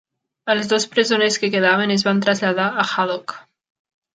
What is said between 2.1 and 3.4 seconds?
traslladar a "Haddock".